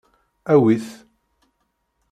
Awi-t. 0.53 0.87